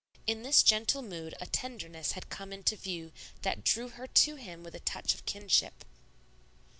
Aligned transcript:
In 0.25 0.41
this 0.41 0.63
gentle 0.63 1.03
mood 1.03 1.35
a 1.39 1.45
tenderness 1.45 2.13
had 2.13 2.31
come 2.31 2.51
into 2.51 2.75
view 2.75 3.11
that 3.43 3.63
drew 3.63 3.89
her 3.89 4.07
to 4.07 4.33
him 4.33 4.63
with 4.63 4.73
a 4.73 4.79
touch 4.79 5.13
of 5.13 5.27
kinship. 5.27 5.85